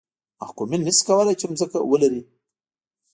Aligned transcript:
محکومین 0.39 0.81
نه 0.87 0.91
شي 0.97 1.03
کولای 1.07 1.35
چې 1.39 1.45
ځمکه 1.59 1.79
ولري. 1.91 2.21